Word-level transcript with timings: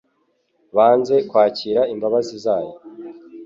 banze 0.75 1.15
kwakira 1.29 1.81
imbabazi 1.93 2.35
zayo. 2.45 2.73